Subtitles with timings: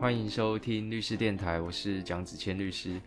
[0.00, 3.00] 欢迎收听律师电台，我是蒋子谦律师。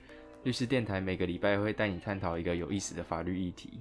[0.43, 3.79] 律师电台每个礼拜会带你探讨一个有意思的法律议题。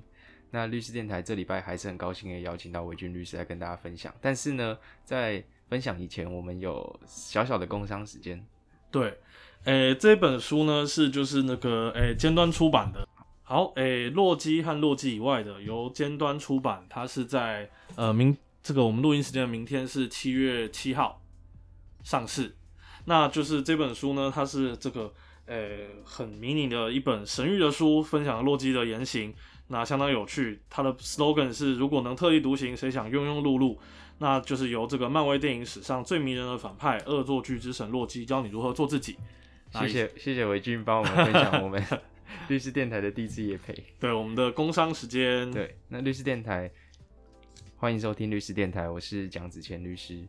[0.49, 4.15] 那律师电台这礼拜还是很高兴的邀请到韦俊律师来跟大家分享。
[4.21, 8.41] 但是呢，在分享以前，我们有小小的工商时间。
[8.93, 9.19] 对，
[9.65, 13.09] 诶，这本书呢是就是那个诶尖端出版的。
[13.43, 21.21] 好，诶，洛基和洛基以外的由尖端出版，它是在呃明这个我们录音时间的明天是七月七号
[22.05, 22.55] 上市。
[23.11, 25.13] 那就是这本书呢，它是这个
[25.47, 25.69] 呃
[26.05, 29.35] 很迷你的一本神域的书，分享洛基的言行，
[29.67, 30.61] 那相当有趣。
[30.71, 33.77] 它的 slogan 是：如果能特立独行，谁想庸庸碌碌？
[34.19, 39.17] 那就是由这个漫威电影史上最迷人的反派恶作剧之神洛基教你如何做自己。
[39.73, 41.85] 谢谢谢谢韦俊帮我们分享我们
[42.47, 43.75] 律师电台的第一次夜配。
[43.99, 45.51] 对我们的工商时间。
[45.51, 46.71] 对，那律师电台
[47.77, 50.25] 欢迎收听律师电台，我是蒋子谦律师。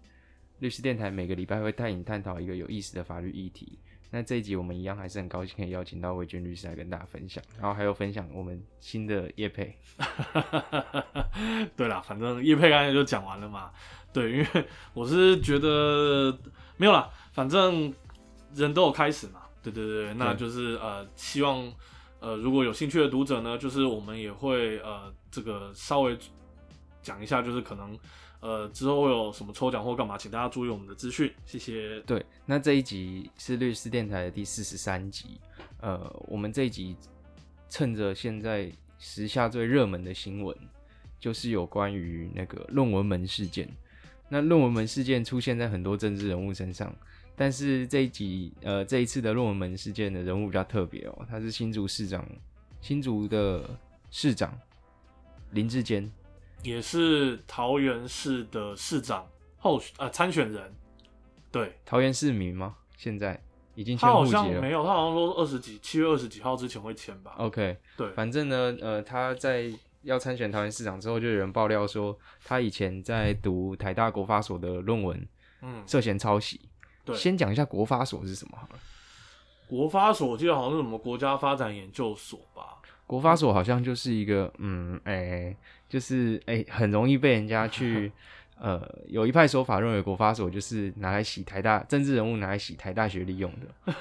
[0.62, 3.80] 律师电台每个礼拜会带你探讨一个有意思的法律议题。
[4.12, 9.76] 那这一集我们一样还是很高兴可以邀请到魏军律师来跟大家分享，然后还有分享我们新的叶配。
[11.76, 13.72] 对啦，反正叶佩刚才就讲完了嘛。
[14.14, 14.48] 对，因为
[14.94, 16.38] 我是觉得
[16.78, 17.92] 没有啦，反正
[18.54, 19.42] 人都有开始嘛。
[19.64, 21.74] 对对对，那就是呃，希望
[22.20, 26.16] 呃如果有兴趣的读者呢，就是我们也会呃这个稍微
[27.02, 27.98] 讲一下，就是可能。
[28.42, 32.00] 呃，之后会有什么抽奖或干嘛，请大家注意我们的资讯，谢谢。
[32.02, 35.40] 对，那这一集是律师电台的第四十三集。
[35.80, 36.98] 呃，我们这一集
[37.70, 40.58] 趁着现在时下最热门的新闻，
[41.20, 43.70] 就是有关于那个论文门事件。
[44.28, 46.92] 那论文门事件出现在很多政治人物身上，
[47.36, 52.28] 但是这一集呃这一次的论文门事件的人物比较特别哦，他是新竹市长，
[52.82, 53.70] 新竹的
[54.10, 54.58] 市长
[55.52, 56.12] 林志坚。
[56.64, 60.76] 也是桃园市的市长候呃参选人，
[61.52, 62.78] 对，桃园市民吗？
[62.98, 63.42] 现在
[63.76, 67.34] 已经他好像没有，他好像说二十几七月二十几号之前会签吧。
[67.38, 69.72] OK， 对，反正呢，呃，他在
[70.04, 75.28] 要参选桃园市长之后，就有人爆料说他以前在读台大国发所的论文，
[75.62, 76.62] 嗯，涉嫌抄袭。
[77.04, 78.80] 对，先讲一下国发所是什么好了。
[79.68, 82.78] 国发所我记得好像是什么国家发展研究所吧。
[83.12, 85.54] 国发所好像就是一个，嗯，哎。
[85.92, 88.10] 就是哎，很容易被人家去，
[88.58, 93.94] 呃，有一派说法认为国发所就是拿来洗台大政治人物拿来洗台大学历用的。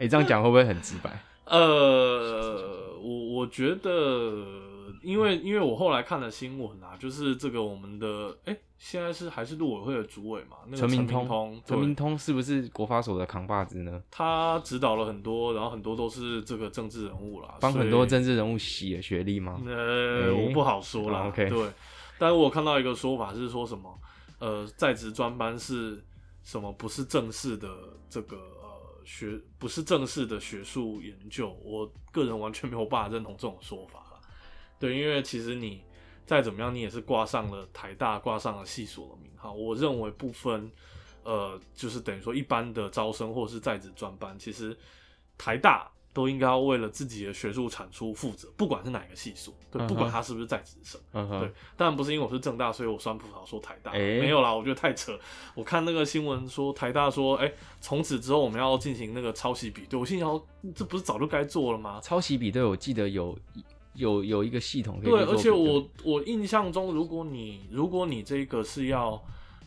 [0.00, 1.10] 哎，这样讲会不会很直白？
[1.46, 4.44] 呃，我我觉得，
[5.02, 14.02] 因为因为我后来看了新闻啊，就是这个我们的哎，现在是还是陆委会的主委嘛，那个陈明通，陈明通是不是国发所的扛把子呢？
[14.10, 19.60] 他指导了很多，然后很多都是这个政治人物啦，帮很多政治人物洗了学历吗？
[19.66, 21.28] 呃，我不好说了。
[21.28, 21.68] OK，对，
[22.18, 23.98] 但是我看到一个说法是说什么，
[24.38, 26.04] 呃，在职专班是
[26.42, 26.72] 什么？
[26.72, 27.68] 不是正式的
[28.08, 28.36] 这个。
[29.06, 34.13] 学不是正式的学术研究，我个人完全没有办法认同这种说法了。
[34.88, 35.82] 对，因为其实你
[36.26, 39.52] 再怎么样，你也是挂上了台大，挂上了系所的名号。
[39.52, 40.70] 我认为不分，
[41.22, 44.76] 呃，就是等于说一般的招生或者是在职专班，其实
[45.38, 45.90] 台大。
[46.14, 51.52] 都应该要为了自己的学术产出负责，不管是哪个系所，对，不管他是不是在职生，对。
[51.76, 55.18] 当然不是因为我是正大，所以我酸葡萄说台大，没有啦，我觉得太扯。
[55.56, 60.40] 我看那个新闻说台大说，哎，从此之后我们要进行那个抄袭比对，我心想，
[60.72, 61.98] 这不是早就该做了吗？
[62.00, 63.36] 抄袭比对，我记得有
[63.94, 69.22] 有有一个系统，对，而且我我印象中，如果你如果你这个是要，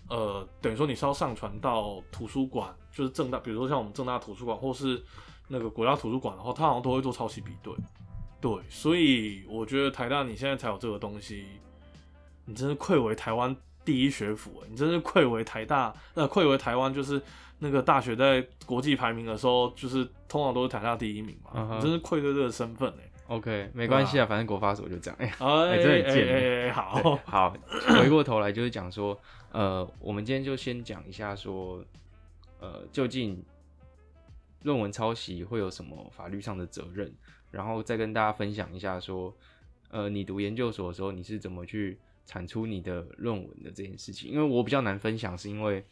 [0.09, 5.03] 呃，等于说你是要上传到图书馆，就是正大，比如说像我们正大图书馆，或是。
[5.49, 7.73] 那个国家图书馆的话，它好像都会做抄袭比对，
[8.41, 11.45] 对，所以我觉得台大你现在才有这个东西，
[12.43, 13.55] 你真是愧为台湾
[13.85, 17.21] 第一学府你真是愧为台大，那愧为台湾就是
[17.59, 23.09] 那个大学在国际排名的时候，就是通常都是台大第一名嘛，你真是愧对这个身份哎。
[23.27, 26.73] OK，没关系啊，反正国发所就这样，哎，哎，真很贱。
[26.73, 27.55] 好好，
[28.01, 29.19] 回过头来就是讲说，
[29.51, 31.83] 呃，我们今天就先讲一下说，
[32.59, 33.43] 呃，究竟。
[34.63, 37.13] 论文抄袭会有什么法律上的责任？
[37.51, 39.33] 然后再跟大家分享一下，说，
[39.89, 44.29] 呃，你读研究所的时候，你是怎么去产出你的论文的这件事情？
[44.29, 45.85] 因为我比较难分享，是因为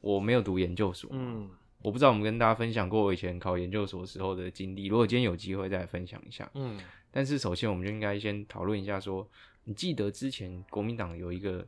[0.00, 1.48] 我没有读研究所，嗯，
[1.84, 4.86] 我不知道我们跟大家分享过我以前考研究所时候的经历。
[4.86, 9.28] 如果今天有机会再分享一下，嗯，但是首先我们就应该先讨论一下，说，
[9.64, 11.62] 你记得之前国民党有一个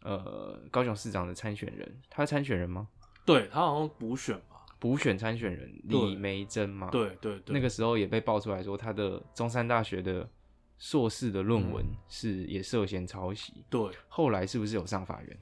[0.00, 2.88] 呃高雄市长的参选人，他是参选人吗？
[3.26, 4.64] 对他好像补选吧。
[4.78, 10.26] 补选参选人李梅珍嘛，对对对，那个时候也被爆出来说他的中山大学的
[10.78, 15.38] 硕士的论文是也涉嫌抄袭，对，后来是不是有上法院？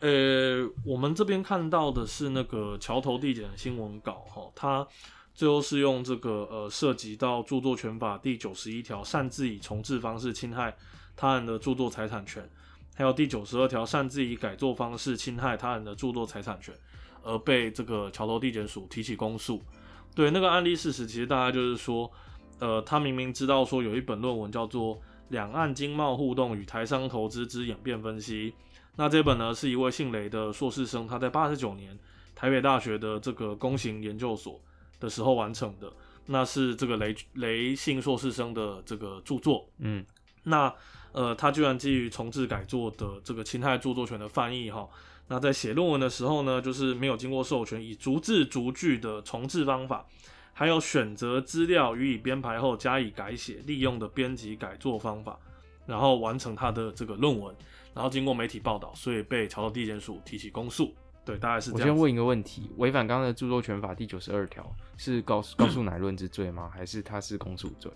[0.00, 4.86] 呃，我们这边看到的是那个桥头地检的新闻稿哈，它
[5.34, 10.76] 最后是用这个呃涉及到著作权法第九十一条擅自以重置方式侵害
[11.16, 12.48] 他人的著作财产权，
[12.94, 16.72] 还有第九十二条擅自以改作方式侵害他人的著作财产权，
[17.24, 19.60] 而被这个桥头地检署提起公诉。
[20.14, 22.08] 对那个案例事实，其实大家就是说，
[22.60, 24.94] 呃，他明明知道说有一本论文叫做
[25.30, 28.52] 《两岸经贸互动与台商投资之演变分析》。
[28.98, 31.96] 那这本呢，是一位姓雷的硕士生，他在八十九年
[32.34, 34.60] 台北大学的这个工行研究所
[34.98, 35.88] 的时候完成的。
[36.26, 39.68] 那是这个雷雷姓硕士生的这个著作。
[39.78, 40.04] 嗯，
[40.42, 40.74] 那
[41.12, 44.88] 呃，他居然基于重置改作的这个侵害著作权的翻译哈，
[45.28, 50.04] 那在写论文的时候呢，就是没有经过授权，以逐字逐句的重置方法，
[50.52, 55.38] 还有选择资料予以编排后加以改写利用的编辑改作方法，
[55.86, 57.54] 然后完成他的这个论文。
[57.94, 60.94] 然后经过媒体报道，所以被桥头地检署提起公诉。
[61.24, 61.88] 对，大概是这样。
[61.88, 64.64] 我先问一个问题：违反刚刚的著作权法第九十二条，
[64.96, 66.70] 是告诉 告诉乃论之罪吗？
[66.72, 67.92] 还是他是公诉罪？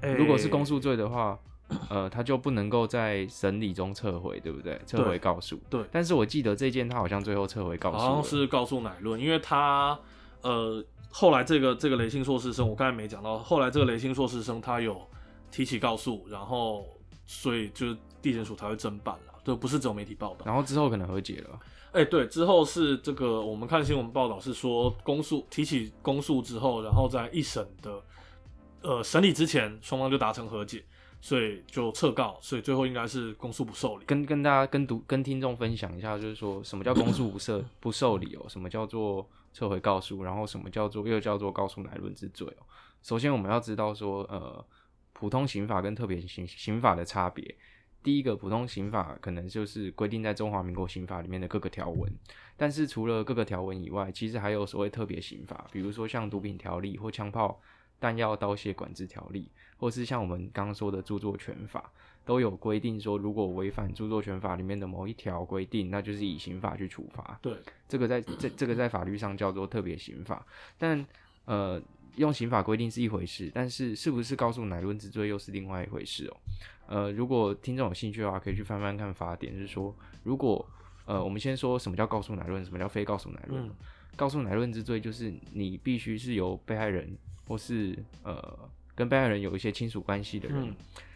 [0.16, 1.38] 如果是公诉罪的话，
[1.90, 4.80] 呃，他就不能够在审理中撤回，对不对？
[4.86, 5.60] 撤回告诉。
[5.68, 5.84] 对。
[5.92, 7.98] 但是我记得这件他好像最后撤回告诉。
[7.98, 9.98] 好像是告诉乃论，因为他
[10.40, 14.98] 呃后来这个这个雷星硕士生，我刚才没讲到，后来这个雷星硕士生他有
[15.50, 16.86] 提起告诉，然后
[17.26, 19.34] 所以就是地检署才会侦办了。
[19.42, 21.58] 对，不是只有媒体报道，然后之后可能和解了。
[21.92, 28.02] 哎，对，之后是这个，我们看新闻报道是说公诉提起公诉之后，然后在一审的
[28.82, 30.84] 呃审理之前，双方就达成和解，
[31.20, 34.04] 所以就撤告，所以最后应该是公诉不受理。
[34.04, 38.44] 跟跟大家跟读跟听众分享一下，就是说什么叫公诉不受 不受理哦？
[38.46, 40.22] 什么叫做撤回告诉？
[40.22, 42.62] 然后什么叫做又叫做告诉乃论之罪哦？
[43.02, 44.64] 首先我们要知道说，呃，
[45.12, 47.56] 普通刑法跟特别刑刑法的差别。
[48.02, 52.10] 第一个普通刑法可能就是规定在中华民国刑法里面的各个条文，
[52.56, 57.60] 但是除了各个条文以外，其实还有所谓特别刑法，比如说像毒品条例或枪炮
[57.98, 61.92] 弹药刀械管制条例，或是像我们刚刚说的著作权法，
[62.24, 67.38] 都有规定说，如果违反著作权法里面的某一条规定，那就是以刑法去处罚。
[67.42, 67.54] 对，
[67.86, 70.46] 这个在这这个在法律上叫做特别刑法，
[70.78, 71.06] 但
[71.44, 71.80] 呃。
[72.16, 76.36] 用刑法规定是一回事，但是是不是告诉乃论之罪又是另外一回事哦。
[76.86, 80.68] 呃，如果听众有兴趣的话，可以去翻翻看法典，就是说，如果
[81.06, 83.70] 呃，我们先说什么叫告诉乃论，什么叫非告诉乃论。
[84.16, 87.16] 告诉乃论之罪就是你必须是由被害人
[87.46, 88.58] 或是呃
[88.94, 90.74] 跟被害人有一些亲属关系的人，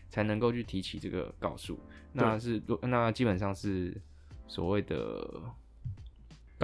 [0.08, 1.79] 才能够去提起这个告诉。
[2.12, 3.94] 那是那基本上是
[4.47, 5.29] 所谓的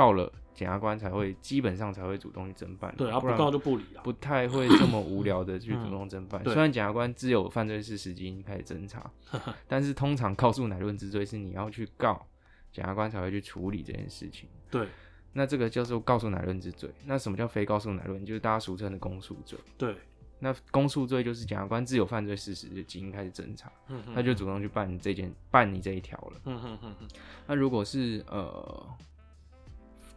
[0.01, 0.33] 告了。
[0.53, 6.43] 检察官才会基本上才会主动去侦办，对，不告就不理了，不太会这么无聊的去主动侦办。
[6.45, 9.11] 虽然检察官只有犯罪事实已经开始侦查，
[9.67, 12.27] 但是通常告诉乃论之罪是你要去告，
[12.71, 14.51] 检察官才会去处理这件事情。
[14.71, 14.87] 对，
[15.33, 16.91] 那这个叫做告诉乃论之罪。
[17.07, 18.23] 那什么叫非告诉乃论？
[18.27, 19.59] 就是大家俗称的公诉罪。
[19.79, 19.97] 对，
[20.41, 23.73] 那公诉罪就是检察官自有犯罪事实就已经开始侦查，
[24.15, 27.01] 他就主动去办这件办你这一条了。
[27.47, 28.87] 那如果是呃。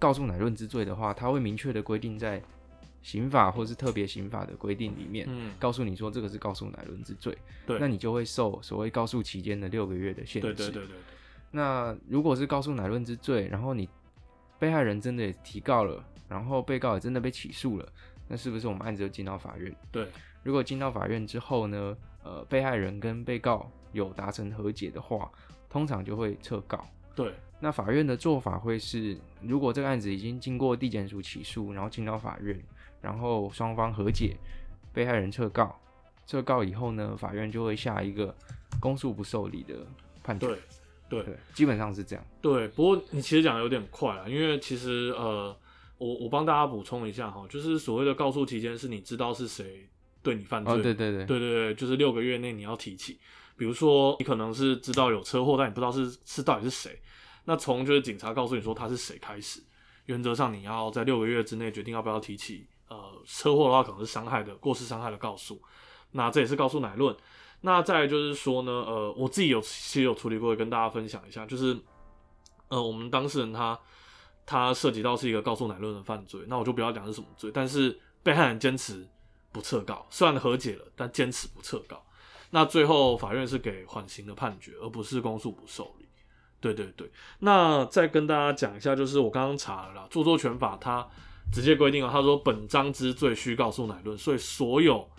[0.03, 2.41] 告诉乃论之罪的话，他会明确的规定在
[3.01, 5.25] 刑法或是特别刑法的规定里面，
[5.57, 10.53] 告诉你说这个是告诉乃论之罪，对，那你就会受所谓告诉期间的六个月的限制。
[10.53, 10.97] 对对对对对。
[11.51, 13.87] 那如果是告诉乃论之罪，然后你
[14.59, 17.87] 被害人真的也提告了，然后被告也真的被起诉了，
[18.27, 19.73] 那是不是我们案子就进到法院？
[19.89, 20.05] 对。
[20.43, 25.31] 如果进到法院之后呢，呃，被害人跟被告有达成和解的话，
[25.69, 26.85] 通常就会撤告。
[27.15, 27.33] 对。
[27.59, 32.61] 那法院的做法会是，如果这个案子已经经过地检署起诉，然后进到法院，
[32.99, 34.35] 然后双方和解，
[34.91, 35.79] 被害人撤告，
[36.27, 38.35] 撤告以后呢，法院就会下一个
[38.81, 39.75] 公诉不受理的
[40.21, 40.47] 判决。
[41.07, 42.25] 对，对，基本上是这样。
[42.41, 45.55] 对，不过你其实讲的有点快了，因为其实呃，
[45.97, 49.87] 我我帮大家补充一下哈，就是所谓的告诉期间是你知道是谁
[50.21, 53.19] 对你犯罪，对对对，对对对，就是六个月内你要提起。
[53.55, 57.01] 比如说你可能是知道有车祸，但你不知道是是到底是谁。
[57.45, 59.61] 那从就是警察告诉你说他是谁开始，
[60.05, 62.67] 原则上你要在六个月之内决定要不要提起。
[62.89, 65.59] 呃，车祸的话可能是伤害的过失伤害的告诉，
[66.11, 67.15] 那这也是告诉乃论。
[67.61, 71.75] 那再就是说呢，呃，我自己有其实有处理过，跟大家分享一下，就是
[72.67, 73.79] 呃，我们当事人他
[74.45, 79.07] 他涉及到是一个告诉乃论的犯罪，那我就不要讲是什么罪，但是被害人坚持
[79.51, 82.05] 不撤告，虽然和解了，但坚持不撤告，
[82.53, 86.05] 那最后法院是给缓刑的判决，而不是公诉不受理。
[86.61, 91.05] 对对对，那再跟大家讲一下，就是我刚刚查了啦，著作权法它
[91.51, 95.09] 直接规定了，他说本章之罪需告诉乃论，所以所有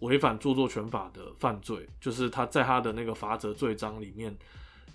[0.00, 4.36] 违反著作权法的犯罪，就是他在他的那个罚则罪章里面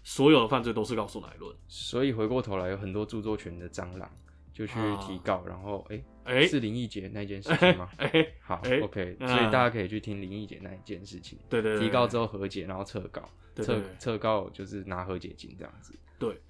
[0.03, 1.55] 所有的犯罪都是告诉乃论。
[1.69, 4.11] 所以回过头来，有很多著作权的蟑螂
[4.55, 7.89] 就去提告，然后哎、哎是林奕杰那件事情吗？
[7.99, 13.21] 哎，好、哎 o k 嗯所以大家可以去听林奕杰那一件事情，对对对，提告之后和解，然后撤告，
[13.57, 15.93] 撤撤告就是拿和解金这样子。
[16.17, 16.41] 对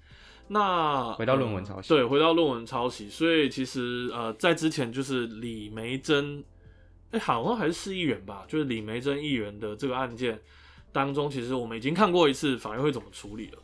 [0.46, 3.08] 那回到论文抄袭呃对，回到论文抄袭。
[3.08, 6.44] 所以其实呃，在之前就是李梅珍，
[7.10, 10.40] 哎、好像还是市议员吧，就是李梅珍议员的这个案件
[10.92, 13.58] 当中，其实我们已经看过一次法院会怎么处理了。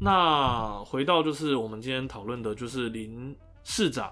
[0.00, 3.34] 那回到就是我们今天讨论的，就是林
[3.70, 4.10] 市长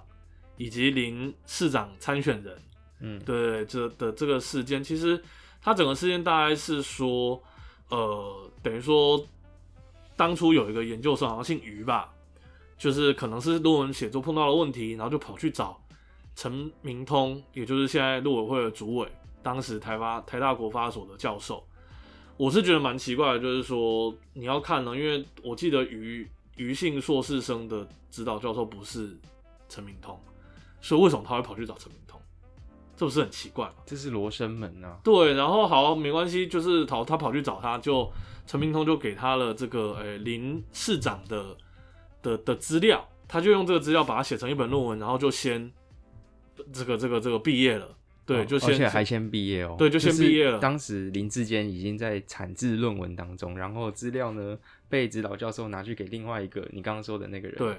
[0.58, 2.58] 以及林市长参选人，
[3.00, 5.20] 嗯，对这的这个事件，其实
[5.62, 7.42] 他整个事件大概是说，
[7.88, 9.26] 呃，等于说
[10.14, 12.12] 当初有一个研究生，好像姓于吧，
[12.76, 15.82] 就是可能是论文写作碰到了问题，然后就跑去找
[16.34, 19.08] 陈明通，也就是现在陆委会的主委，
[19.42, 21.66] 当时台发台大国发所的教授。
[22.36, 29.16] 我是觉得蛮奇怪的，就是说你要看呢，因为我记得于于姓硕士生的指导教授不是
[29.68, 30.18] 陈明通，
[30.80, 32.20] 所以为什么他会跑去找陈明通？
[32.96, 33.74] 这不是很奇怪吗？
[33.84, 34.98] 这是罗生门啊。
[35.04, 38.10] 对，然后好没关系，就是跑他跑去找他，就
[38.46, 41.56] 陈明通就给他了这个呃林市长的
[42.22, 45.70] 的的资料，他就用这个资料把它写成一本论文，然后就先
[46.72, 47.94] 这个这个这个毕业了，
[48.24, 49.74] 对，哦就先而且还先毕业哦。
[49.76, 54.56] 对就先毕业了当时林志坚已经在产制论文当中，然后资料呢
[54.88, 57.58] 被指导教授拿去给另外一个你刚刚说的那个人。
[57.58, 57.78] 对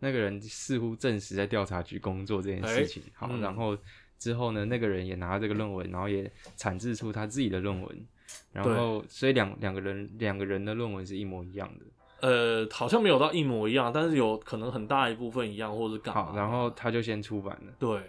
[0.00, 3.02] 那个人似乎证实在调查局工作这件事情。
[3.14, 3.76] 好，嗯然后
[4.18, 8.06] 之后呢，那个人也拿了这个论文，然后也产制出他自己的论文，
[8.52, 11.84] 然后所以两两个人两个人的论文是一模一样的。
[12.20, 17.72] 呃，好像没有到一模一样，但是有可能很大一部分一样，或者是干嘛好，然后他就先出版了。
[17.78, 18.00] 对，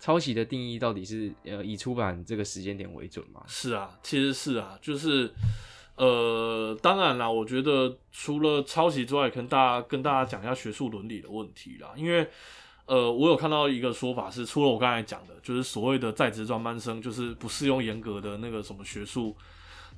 [0.00, 3.44] 抄袭的定义到底是呃以出版这个时间点为准吗？
[3.46, 5.32] 是啊，其实是啊，就是
[5.96, 12.28] 呃，当然啦，我觉得除了抄袭之外，跟大家跟大家讲一下学术伦理的问题啦，因为
[12.84, 19.36] 呃，我有看到一个说法是，除了我刚才讲的，就是所谓的在职专班生，就是不适用严格的那个什么学术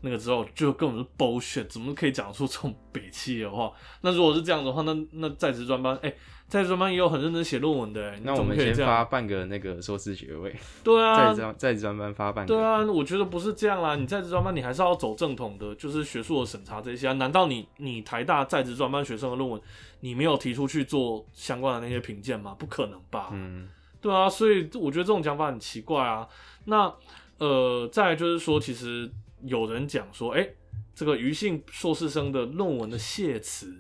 [0.00, 3.72] 那个之后，就根本是 bullshit，怎么可以讲出这种北气的话？
[4.02, 6.14] 那如果是这样的话，那那在职专班，哎、
[6.46, 12.54] 在职专班也有很认真写论文的、哎，那我们先发半个那个硕士学位，对啊， 在职在职专班发半个。
[12.54, 13.96] 对啊，我觉得不是这样啦。
[13.96, 17.12] 你在职专班，你还是要走正统的，就是学术的审查这些啊。
[17.14, 19.60] 难道你你台大在职专班学生的论文，
[20.00, 22.54] 你没有提出去做相关的那些评鉴吗？
[22.56, 23.30] 不可能吧？
[23.32, 23.68] 嗯，
[24.00, 26.26] 对啊，所以我觉得这种讲法很奇怪啊。
[26.66, 26.94] 那
[27.38, 29.10] 呃，再来就是说，其实
[29.42, 30.48] 有人讲说，哎、
[30.94, 33.74] 这个余姓硕士生的论文的谢词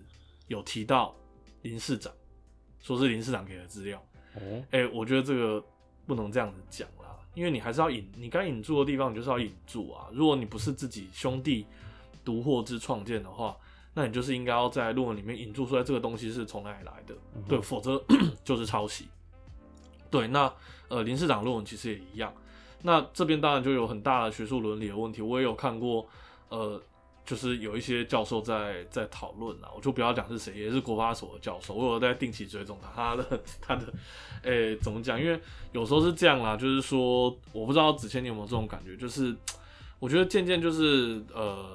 [0.46, 1.14] 有提到
[1.62, 2.12] 林市长，
[2.80, 4.02] 说是林市长给的资料。
[4.34, 5.64] 哦，哎、我觉得这个
[6.06, 10.08] 不能这样子讲啦，因为你还是要引，你该引注的地方，你就是要引注啊。
[10.12, 11.66] 如果你不是自己兄弟
[12.24, 13.56] 独获之创建的话，
[13.94, 18.00] 那你就是应该要在论文里面引注出来这个东西是从哪里来的，嗯对，否则
[18.44, 19.08] 就是抄袭。
[20.08, 20.52] 对，那
[20.88, 22.32] 呃林市长论文其实也一样。
[22.82, 26.06] 那这边当然就有很大的学术伦理的问题，我也有看过，
[26.48, 26.80] 呃，
[27.24, 33.92] 就是有一些教授在在讨论啦，我就不要讲是谁，也是国发所的教授，我有在定期追踪他，他的他的，
[34.42, 35.20] 诶、怎么讲？
[35.20, 35.38] 因为
[35.72, 39.34] 有时候是这样啦，就是说，我不知道子谦你有没有这种感觉，就是
[39.98, 41.66] 我觉得渐渐就是呃，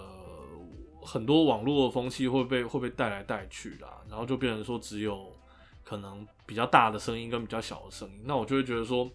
[1.02, 5.32] 很多网络的风气会被会被带来带去啦，然后就变成说只有
[5.84, 9.08] 可能比较大的声音跟比较小的声音，那我就会觉得说，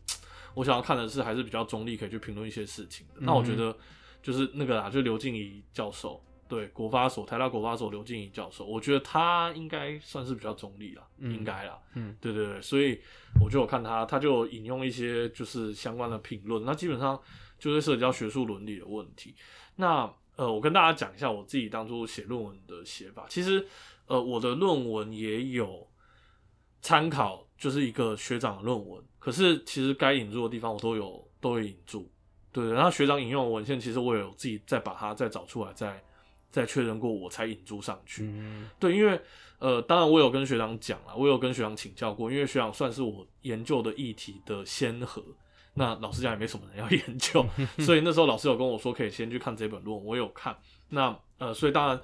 [0.55, 3.15] 我想要看的是还是比较中立，可以去评论一些事情的。
[3.19, 3.77] 那我觉得
[4.23, 13.01] 就是那个啦，就刘静怡教授，对国发所台大国发所刘静怡教授，我觉得他应该算是比较中立啦，嗯应该啦，嗯，对对对，所以
[13.41, 17.21] 我就有看他，他就引用一些就是相关的评论，那基本上
[17.59, 19.35] 就是涉及到学术伦理的问题。
[19.77, 23.27] 那呃，我跟大家讲一下我自己当初写论文的写法。
[23.29, 23.67] 其实
[24.07, 25.89] 呃，我的论文也有
[26.81, 32.11] 参考，就是一个学长的论文，可是其实该引入的地方我都有都有引注。
[32.51, 36.03] 对对，然后学长引用的文献，其实我也有自己再把它再找出来，再
[36.51, 38.25] 再确认过，我才引注上去。
[38.25, 39.21] 嗯，对，因为
[39.59, 45.23] 呃，当然我有跟学长讲了，我有跟学长请教过，因为学长算是我研究的议题的先河。
[45.75, 47.47] 那老师讲也没什么人要研究，
[47.79, 50.57] 所以那时候老师有跟我说可以先去看这本论文，我有看。
[50.89, 52.01] 那呃，所以当然，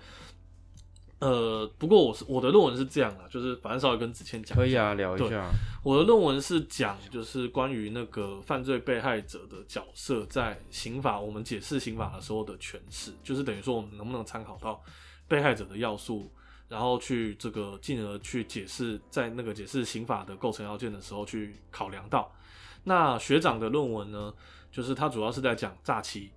[1.21, 5.49] 呃，不过我是我的论文是这样啦，就是反正稍微跟子谦讲可以啊，聊一下。
[5.83, 14.83] 我的论文是讲就是关于那个犯罪被害者的角色在刑法我们解释刑法的时候的诠释，就是等于说我们能不能参考到
[15.27, 16.31] 被害者的要素，
[16.69, 22.31] 然后去这个进而去解释在那个解释刑法的构成要件的时候去考量到。
[22.83, 24.35] 那学长的论文呢，
[24.71, 26.31] 就是他主要是在讲诈欺。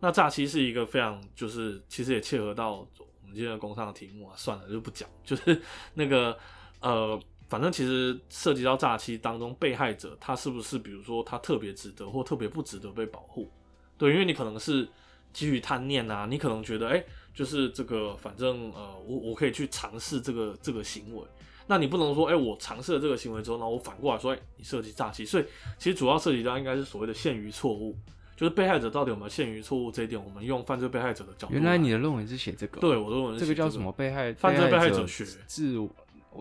[0.00, 2.86] 那诈欺是一个非常就是其实也切合到
[3.34, 5.60] 今天的工商的题目啊，算了就不讲， 就是
[5.94, 6.38] 那个
[6.80, 13.50] 呃，反正其实涉及到诈欺当中，被害者他是不是比如说他特别值得或特别不值得被保护？
[13.98, 14.88] 对，因为你可能是
[15.32, 21.22] 基于贪念啊，你可能觉得哎、就是这个反正呃，我我可以去尝试这个这个行为。
[21.66, 25.44] 那你不能说，哎、我尝试了这个行为之后，然后我反过来说，哎、你涉及诈欺，所以
[25.78, 27.96] 其实主要涉及到应该是所谓的限于错误，
[28.36, 31.54] 就是被害者到底有没有限于错误这一点，我们用犯罪被害者的角度。
[31.54, 32.80] 原来你的论文是写这个？
[32.80, 33.92] 对我的论文这个叫什么？
[33.92, 35.88] 被害犯罪被害者者学自我。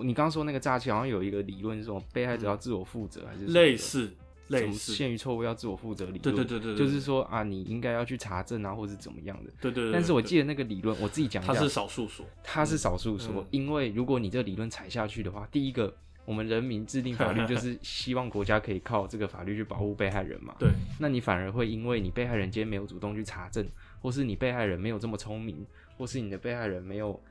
[0.04, 2.04] 你刚刚说那个诈欺好像有一个理论是什么？
[2.12, 4.12] 被害者要自我负责还是类似
[4.48, 6.22] 类似，限于错误要自我负责理论？
[6.22, 9.52] 对对对对对就是说啊，你应该要去查证啊，或是怎么样的。
[9.62, 9.92] 对对对。
[9.92, 20.56] 对但是我记得那个理论，我自己讲一下，它是少数说，它是少数说，嗯因为如果你这个理论踩下去的话，第一个，我们人民制定法律 就是希望国家可以靠这个法律去保护被害人嘛。
[20.60, 20.70] 对。
[21.00, 23.68] 那你反而会因为你被害人今天没有主动去查证，
[24.02, 25.66] 或是你被害人没有这么聪明，
[25.98, 27.22] 或是你的被害人没有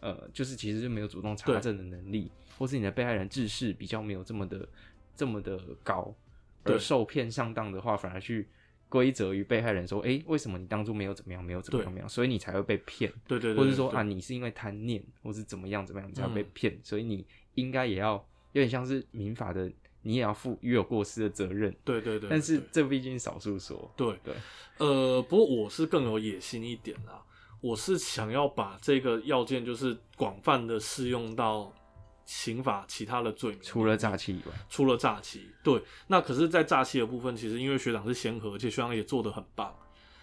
[0.00, 4.66] 呃，就是其实就没有主动查对证的能力，或是你的被害人智识比较没有这么的
[5.14, 6.14] 这么的高，
[6.64, 8.48] 而受骗上当的话，反而去
[8.88, 11.84] 归责于被害人说，诶，为什么你当初没有怎么样，没有怎么样，对。
[11.84, 13.12] 怎么样，所以你才会被骗。
[13.28, 16.50] 对对對，或者说啊，，你是因为贪念，或是怎么样怎么样，你才会被嗯。
[16.54, 19.70] 骗，所以你应该也要有点像是民法的，
[20.02, 21.74] 你也要负与有过失的责任。
[21.84, 24.18] 对对对，但是对这毕竟是少数说，对。
[24.24, 24.34] 对，
[24.78, 27.22] 呃，不过我是更有野心一点啦，
[27.60, 31.72] 我是想要把这个要件就是广泛的适用到
[32.24, 39.74] 刑法其他的罪名，除了诈欺以外，除了诈欺，对，那可是，在诈欺的部分，其实因为学长是先河，而且学长也做得很棒，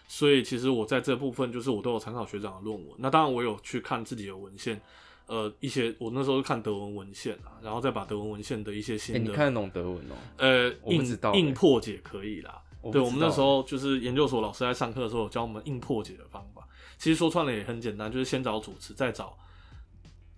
[0.07, 2.95] 所以其实我在这部分就是我都有参考学长的论文。
[2.97, 4.81] 那当然，我有去看自己的文献，
[5.27, 11.03] 呃，一些我那时候是看德文文献啊，然后再把德文文献的一些哎、新的，你看得懂德文哦、呃，硬
[11.33, 12.61] 硬破解可以啦。
[12.91, 16.65] 对，我们那时候就是研究所老师在上课的时候有教我们硬破解的方法。
[16.97, 19.37] 其实说穿了也很简单，就是先找主词，再找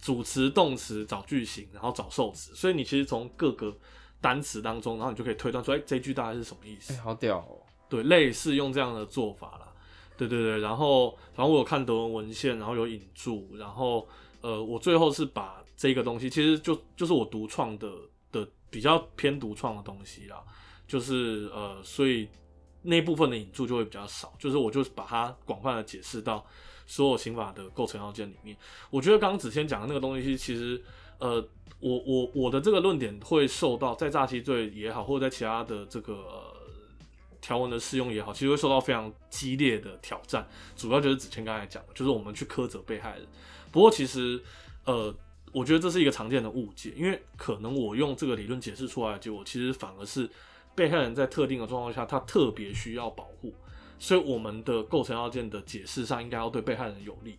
[0.01, 2.55] 主词、动词，找句型，然后找受词。
[2.55, 3.77] 所以你其实从各个
[4.19, 6.97] 单词当中，然后你就可以推断出，哎、这句大概是什么意思哎、。
[6.97, 9.71] 好屌哦、对，类似用这样的做法啦。
[10.17, 14.06] 对对对，然后反正我有看德文文献，然后有引注，然后
[14.41, 17.91] 呃，我最后是把这个东西，其实就就是我独创的
[18.32, 20.43] 的比较偏独创的东西啦，
[20.88, 22.28] 就是呃，所以
[22.82, 26.45] 那部分的引注就会比较少，就是我就是把它广泛的解释到
[26.86, 28.56] 所有刑法的构成要件里面。
[28.89, 30.82] 我觉得刚刚子谦讲的那个东西，其实
[31.17, 31.36] 呃，
[31.80, 36.56] 我我我的这个论点会受到在诈欺罪也好，或者在其他的这个。
[37.41, 40.45] 条文的适用也好，其实会受到非常激烈的挑战。
[40.75, 43.25] 主要就是子谦刚才讲的，就是我们去苛责被害人。
[43.71, 44.41] 不过其实，
[44.86, 45.13] 呃，
[45.51, 50.29] 我觉得这是一个常见的误解，因为可能我用这个理论解释出来的结果，其实反而是
[50.75, 53.53] 被害人在特定的状况下，他特别需要保护，
[53.97, 57.38] 所以我们的构成要件的解释上，应该要对被害人有利。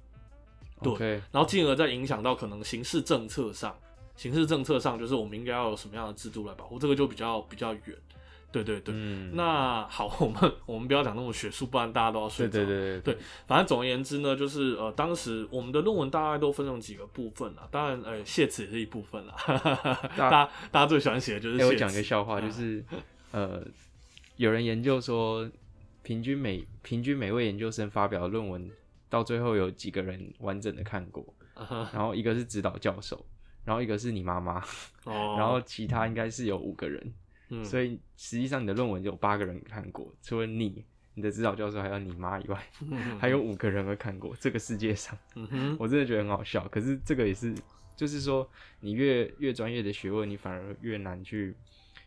[0.82, 3.76] 对然后进而再影响到可能刑事政策上，
[4.16, 7.96] 刑事政策上就是我们应该要有什么样的制度来保护，这个就比较比较远。
[8.52, 12.52] 对对对，嗯，那好，我们我们不要讲那么学术，不然大家都要睡着。
[12.52, 19.34] 对对对对反正总而言之呢，就是呃，当时我们的论文大概都分成几个部分啊，当然呃，谢词也是一部分啦。
[20.16, 21.64] 大 家大家最喜欢写的就是。
[21.64, 22.84] 我讲个笑话， 就是
[23.30, 23.64] 呃，
[24.36, 25.48] 有人研究说，
[26.02, 28.68] 平均每平均每位研究生发表的论文，
[29.08, 33.24] 到最后有几个人完整的看过，啊然后一个是指导教授，
[33.64, 34.58] 然后一个是你妈妈，
[35.04, 37.12] 哦， 然后其他应该是有五个人，
[37.50, 40.84] 嗯，所以实际上你的论文就有八个人看过，除了你、
[41.14, 44.34] 你的指导教授还有你妈以外，嗯还有五个人会看过。
[44.40, 46.66] 这个世界上，嗯，我真的觉得很好笑。
[46.68, 47.54] 可是这个也是，
[47.96, 48.48] 就是说
[48.80, 51.54] 你越越专业的学问，你反而越难去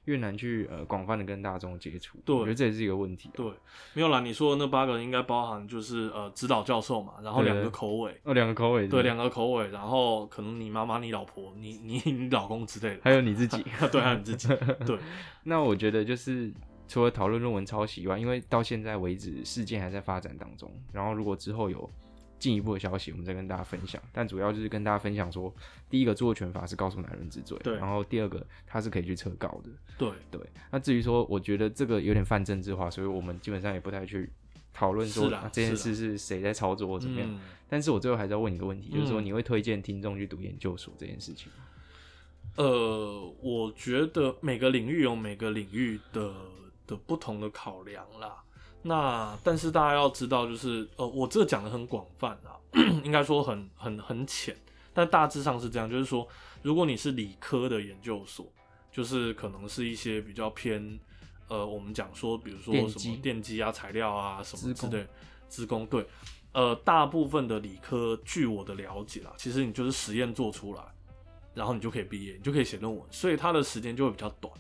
[0.06, 2.18] 越难去呃广泛的跟大众接触。
[2.26, 3.36] 对我觉得这也是一个问题、啊。
[3.36, 3.52] 对，
[3.94, 13.64] 没有啦，你说的那八个人应该包含就是呃指导教授嘛，然后两个口尾，哦，两个口尾，对，两个口尾，然后可能你妈妈、你老婆、你你 你老公之类的，还有你自己。
[13.92, 14.48] 对，还有你自己，
[14.86, 14.98] 对，
[15.44, 16.52] 那我觉得就是
[16.88, 21.90] 除了讨论论文抄袭以外，因为到现在为止事件还在发展当中，然后如果之后有
[22.44, 24.02] 进一步的消息，我们再跟大家分享。
[24.12, 25.54] 但主要就是跟大家分享说，
[25.90, 30.42] 第一个著作权法是告诉男人之罪，对然后第二个他是可以去撤告的，对，对。
[30.70, 34.30] 那至于说，我觉得这个有点泛政治化，所以我们基本上也不太去
[34.74, 37.30] 讨论说、啊这件事是谁在操作或怎么样。
[37.32, 41.64] 嗯但是我最后还是要问你一个问题，就是说嗯你会推荐听众去读研究所这件事情吗？
[42.58, 46.34] 呃，我觉得每个领域有每个领域的
[46.86, 48.43] 的不同的考量啦。
[48.84, 52.60] 那但是大家要知道，就是呃，我这讲的很广泛啊，
[53.04, 54.56] 应该说很很很浅，
[54.94, 56.28] 但大致上是这样，就是说，
[56.62, 58.46] 如果你是理科的研究所，
[58.92, 61.00] 就是可能是一些比较偏
[61.48, 65.08] 呃，我们讲说，比如说什么电机啊、材料啊什么之类，
[65.48, 66.06] 资工对。
[66.52, 70.84] 呃，大部分的理科，据我的了解啦，其实你就是实验做出来，
[71.56, 74.54] 然后你就可以毕业，你就可以写论文，所以它的时间就会比较短。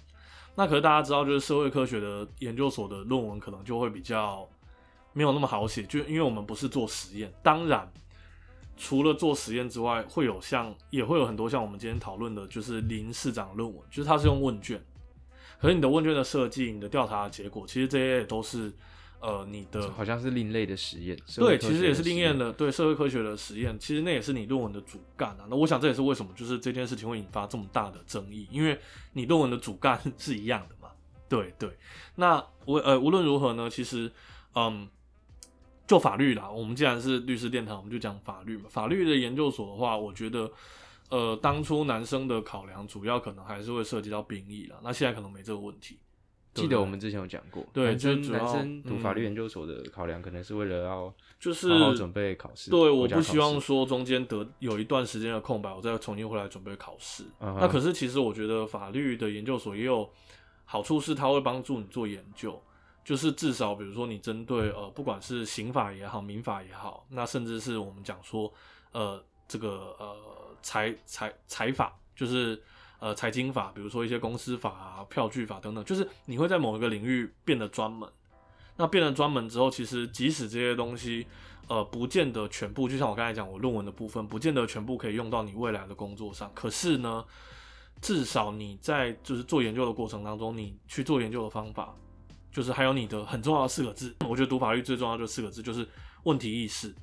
[0.56, 4.48] 那可是大家知道，就是社会科学的研究所的论文可能就会比较
[5.12, 7.34] 没有那么好写，就因为我们不是做实验。
[7.42, 7.92] 当然，
[8.78, 14.80] 除了做实验之外，会有像也会有很多像我们今天讨论的，就是林市长论文，就是他是用问卷，
[15.60, 18.72] 可是你的问卷的设计、你的调查的结果，其实这些也都是
[19.24, 25.48] 呃你的好像是另类的实验，对，其实也是另类的，对社会科学的实验，其实那也是你论文的主干啊。
[25.50, 28.78] 那我想这也是为什么就是这件事情会引发这么大的争议，因为
[29.14, 30.90] 你论文的主干 是一样的嘛。
[31.30, 31.76] 对对，
[32.16, 34.12] 那我呃无论如何呢，其实
[34.56, 34.88] 嗯，
[35.88, 38.66] 就法律啦，我们既然是律师殿堂，我们就讲法律嘛。
[38.70, 40.52] 法律的研究所的话，我觉得
[41.08, 45.98] 呃当初男生的考量主要可能还是会涉及到兵役了，那现在可能没这个问题。
[46.54, 52.70] 记得我们之前有讲过，对就主要男生读法律嗯研究所的考量，可能是为了要就是好好准备考试。
[52.70, 57.24] 对，我不希望试说中间得有一段时间的空白，我再重新回来准备考试。
[57.39, 60.10] 嗯那可是其实我觉得法律的研究所也有
[60.66, 62.62] 好处，是它会帮助你做研究，
[63.04, 68.52] 就是至少比如说你针对呃不管是刑法也好，民法也好，那甚至是我们讲说
[68.92, 70.16] 呃这个呃
[70.62, 72.62] 财财财法，就是
[73.04, 78.10] 呃财经法，比如说一些公司法啊、票据法等等，就是你会在某一个领域变得专门。
[78.78, 81.28] 那变得专门之后，其实即使这些东西，
[81.68, 86.50] 呃，不见得全部，就像我刚才讲我论文的部分，不见得全部可以用到你未来的工作上。
[86.56, 87.26] 可是呢，
[88.00, 91.94] 至少你在就是做研究的过程当中，你去做研究的方法，
[92.54, 95.86] 就是还有你的很重要的四个字，我觉得读法律最重要的四个字就是
[96.24, 96.96] 问题意识，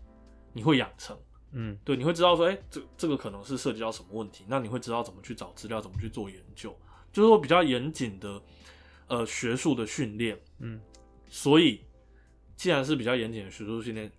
[0.54, 1.14] 你会养成。
[1.52, 6.76] 嗯对，你会知道说，哎、这这个可能是涉及到什么问题，那你会知道怎么去找资料，怎么去做研究，
[7.12, 8.40] 就是说比较严谨的
[9.08, 10.38] 呃学术的训练。
[10.58, 10.80] 嗯，
[11.28, 11.80] 所以
[12.56, 14.10] 既然是比较严谨的学术训练，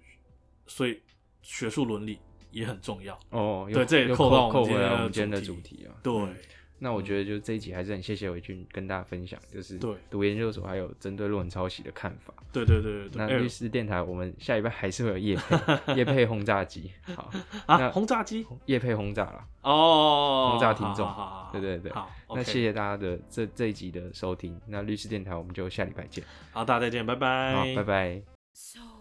[0.68, 1.02] 所以
[1.42, 2.20] 学术伦理
[2.52, 3.18] 也很重要。
[3.30, 5.96] 哦，对这也扣到我们今天的主主题啊。
[6.04, 6.36] 对，嗯
[6.84, 12.34] 那我觉得就这一集还是很谢谢伟俊跟大家分享，就是对读研究所还有针对论文抄袭的看法。
[12.52, 17.30] 对对对对那律师电台我们下一拜还是会有夜配 夜配轰炸机，好
[17.68, 19.48] 啊，那轰炸机夜配轰炸啦。
[19.62, 21.08] 哦，轰炸听众
[21.52, 28.22] 对对对好，那谢谢大家的这这一集的收听，那律师电台我们就下礼拜见，好，大家再见，拜拜，好，拜拜。
[28.54, 29.01] So